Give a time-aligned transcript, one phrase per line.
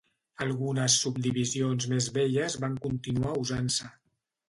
[0.45, 3.97] Algunes subdivisions més velles van continuar usant-se.